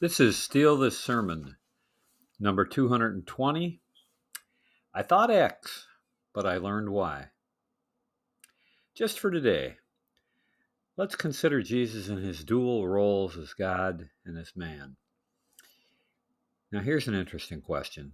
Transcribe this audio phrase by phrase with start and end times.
[0.00, 1.56] This is Steal This Sermon,
[2.38, 3.82] number 220.
[4.94, 5.88] I thought X,
[6.32, 7.26] but I learned Y.
[8.94, 9.76] Just for today,
[10.96, 14.96] let's consider Jesus in his dual roles as God and as man.
[16.72, 18.12] Now, here's an interesting question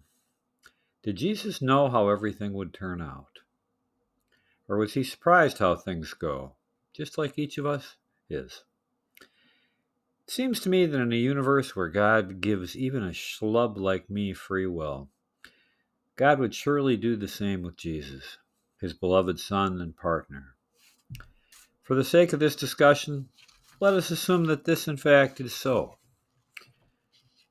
[1.04, 3.38] Did Jesus know how everything would turn out?
[4.66, 6.56] Or was he surprised how things go,
[6.92, 7.94] just like each of us
[8.28, 8.64] is?
[10.26, 14.10] It seems to me that in a universe where God gives even a schlub like
[14.10, 15.08] me free will,
[16.16, 18.38] God would surely do the same with Jesus,
[18.80, 20.56] his beloved Son and partner.
[21.82, 23.28] For the sake of this discussion,
[23.78, 25.98] let us assume that this, in fact, is so.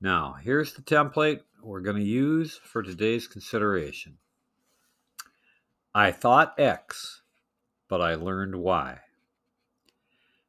[0.02, 4.17] Now, here's the template we're going to use for today's consideration.
[5.94, 7.21] I thought X,
[7.88, 8.99] but I learned Y.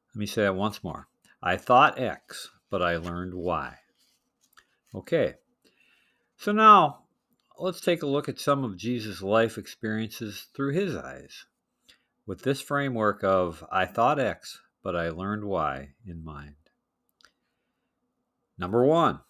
[0.08, 1.06] Let me say that once more.
[1.46, 3.76] I thought X, but I learned Y.
[4.92, 5.34] Okay,
[6.36, 7.04] so now
[7.56, 11.44] let's take a look at some of Jesus' life experiences through his eyes,
[12.26, 16.56] with this framework of I thought X, but I learned Y in mind.
[18.58, 19.20] Number one,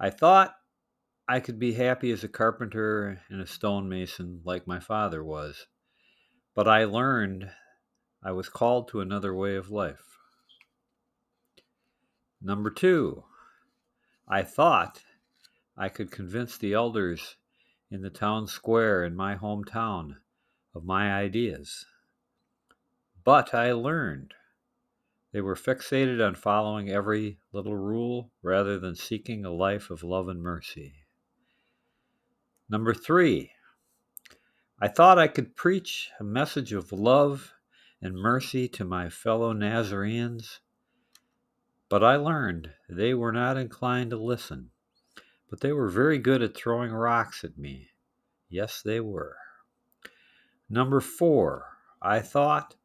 [0.00, 0.54] I thought
[1.28, 5.66] I could be happy as a carpenter and a stonemason like my father was,
[6.54, 7.50] but I learned
[8.24, 10.12] I was called to another way of life.
[12.44, 13.22] Number two,
[14.26, 15.04] I thought
[15.76, 17.36] I could convince the elders
[17.88, 20.16] in the town square in my hometown
[20.74, 21.86] of my ideas.
[23.22, 24.34] But I learned
[25.30, 30.28] they were fixated on following every little rule rather than seeking a life of love
[30.28, 30.94] and mercy.
[32.68, 33.52] Number three,
[34.80, 37.54] I thought I could preach a message of love
[38.00, 40.58] and mercy to my fellow Nazarenes
[41.92, 44.70] but I learned they were not inclined to listen,
[45.50, 47.90] but they were very good at throwing rocks at me.
[48.48, 49.36] Yes, they were.
[50.70, 51.66] Number four,
[52.00, 52.76] I thought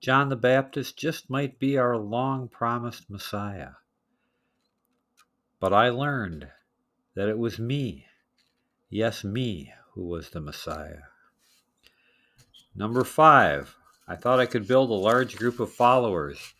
[0.00, 3.72] John the Baptist just might be our long promised Messiah.
[5.58, 6.46] But I learned
[7.16, 8.06] that it was me,
[8.88, 11.08] yes, me, who was the Messiah.
[12.76, 13.74] Number five,
[14.06, 16.54] I thought I could build a large group of followers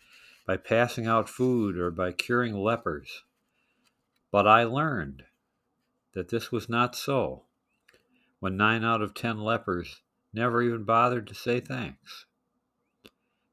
[0.45, 3.23] by passing out food or by curing lepers.
[4.31, 5.23] But I learned
[6.13, 7.43] that this was not so
[8.39, 10.01] when nine out of ten lepers
[10.33, 12.25] never even bothered to say thanks,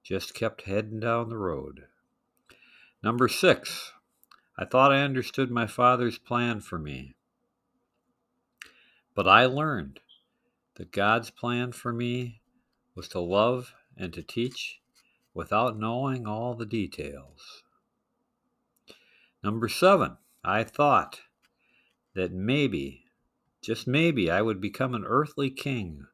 [0.02, 1.84] just kept heading down the road.
[3.02, 3.92] Number six,
[4.58, 7.14] I thought I understood my father's plan for me.
[9.14, 10.00] But I learned
[10.74, 12.40] that God's plan for me
[12.94, 14.79] was to love and to teach
[15.34, 17.62] without knowing all the details.
[19.42, 21.20] Number seven, I thought
[22.14, 23.04] that maybe,
[23.62, 26.06] just maybe, I would become an earthly king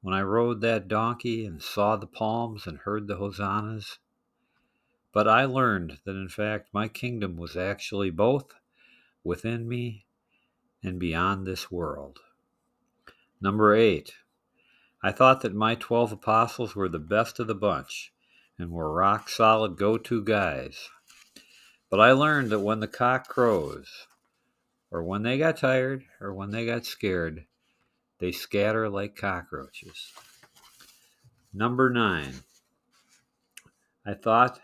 [0.00, 3.98] when I rode that donkey and saw the palms and heard the hosannas.
[5.12, 8.54] But I learned that in fact my kingdom was actually both
[9.24, 10.06] within me
[10.82, 12.20] and beyond this world.
[13.40, 14.14] Number eight,
[15.02, 18.12] I thought that my 12 apostles were the best of the bunch
[18.60, 20.88] and were rock solid go to guys.
[21.88, 24.06] But I learned that when the cock crows,
[24.90, 27.46] or when they got tired, or when they got scared,
[28.18, 30.12] they scatter like cockroaches.
[31.52, 32.34] Number nine,
[34.06, 34.60] I thought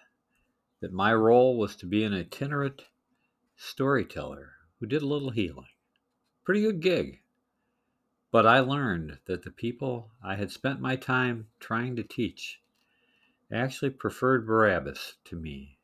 [0.81, 2.83] that my role was to be an itinerant
[3.57, 5.67] storyteller who did a little healing.
[6.45, 7.21] Pretty good gig.
[8.31, 12.61] But I learned that the people I had spent my time trying to teach
[13.53, 15.79] actually preferred Barabbas to me.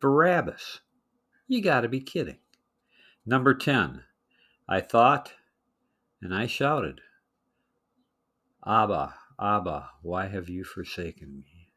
[0.00, 0.80] Barabbas?
[1.46, 2.38] You gotta be kidding.
[3.26, 4.02] Number 10.
[4.68, 5.34] I thought
[6.24, 7.02] and I shouted,
[8.66, 11.68] Abba, Abba, why have you forsaken me?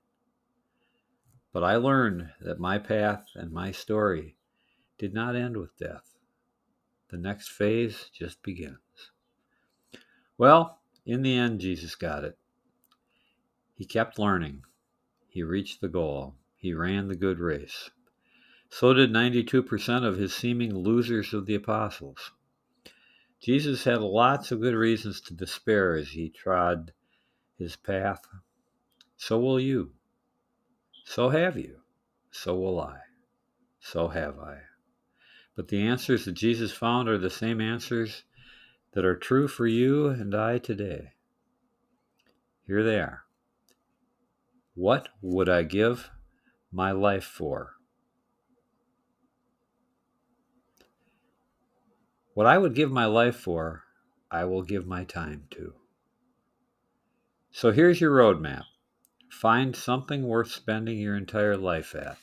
[1.51, 4.38] But I learned that my path and my story
[4.97, 6.15] did not end with death.
[7.09, 8.77] The next phase just begins.
[10.38, 12.38] Well, in the end, Jesus got it.
[13.75, 14.63] He kept learning
[15.38, 16.34] he reached the goal.
[16.56, 17.92] He ran the good race.
[18.72, 22.31] So did 92% of his seeming losers of the apostles.
[23.39, 26.92] Jesus had lots of good reasons to despair as he trod
[27.56, 28.24] his path.
[29.16, 29.92] So will you.
[31.06, 31.81] So have you.
[32.31, 32.98] So will I.
[33.80, 34.62] So have I.
[35.56, 38.24] But the answers that Jesus found are the same answers
[38.94, 41.12] that are true for you and I today.
[42.66, 43.26] Here they are.
[44.77, 46.12] What would I give
[46.71, 47.77] my life for?
[52.35, 53.85] What I would give my life for,
[54.29, 55.74] I will give my time to.
[57.50, 58.65] So here's your roadmap
[59.31, 62.19] find something worth spending your entire life at.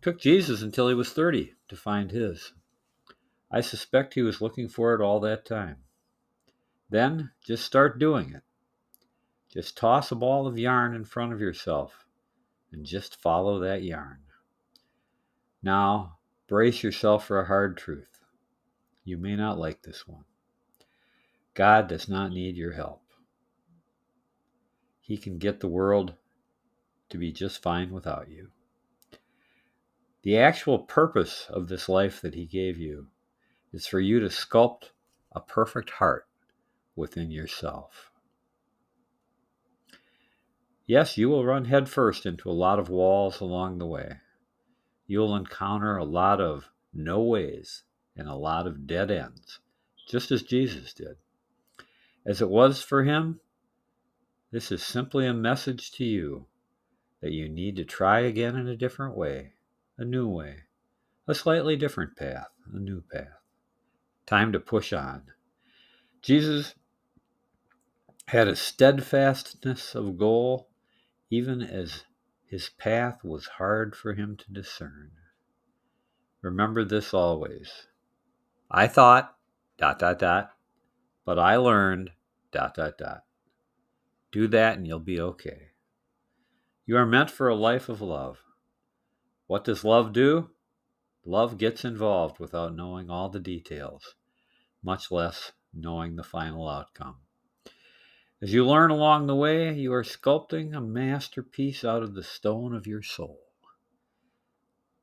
[0.00, 2.54] took Jesus until he was 30 to find his.
[3.50, 5.76] I suspect he was looking for it all that time.
[6.88, 8.44] Then just start doing it.
[9.52, 12.06] Just toss a ball of yarn in front of yourself
[12.72, 14.20] and just follow that yarn.
[15.62, 18.20] Now, brace yourself for a hard truth.
[19.04, 20.24] You may not like this one.
[21.54, 23.02] God does not need your help.
[25.00, 26.14] He can get the world
[27.08, 28.50] to be just fine without you.
[30.22, 33.08] The actual purpose of this life that He gave you
[33.72, 34.90] is for you to sculpt
[35.32, 36.28] a perfect heart
[36.94, 38.09] within yourself.
[40.90, 44.16] Yes, you will run headfirst into a lot of walls along the way.
[45.06, 47.84] You'll encounter a lot of no ways
[48.16, 49.60] and a lot of dead ends,
[50.08, 51.14] just as Jesus did.
[52.26, 53.38] As it was for him,
[54.50, 56.46] this is simply a message to you
[57.20, 59.52] that you need to try again in a different way,
[59.96, 60.64] a new way,
[61.28, 63.38] a slightly different path, a new path.
[64.26, 65.22] Time to push on.
[66.20, 66.74] Jesus
[68.26, 70.66] had a steadfastness of goal
[71.30, 72.04] even as
[72.46, 75.12] his path was hard for him to discern.
[76.42, 77.86] Remember this always.
[78.70, 79.36] I thought,
[79.78, 80.50] dot, dot, dot,
[81.24, 82.10] but I learned,
[82.50, 83.24] dot, dot, dot.
[84.32, 85.68] Do that and you'll be okay.
[86.86, 88.38] You are meant for a life of love.
[89.46, 90.50] What does love do?
[91.24, 94.14] Love gets involved without knowing all the details,
[94.82, 97.16] much less knowing the final outcome.
[98.42, 102.74] As you learn along the way, you are sculpting a masterpiece out of the stone
[102.74, 103.38] of your soul.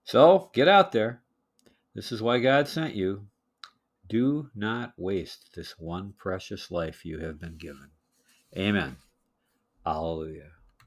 [0.03, 1.21] So get out there.
[1.93, 3.27] This is why God sent you.
[4.07, 7.91] Do not waste this one precious life you have been given.
[8.57, 8.97] Amen.
[9.85, 10.56] Hallelujah.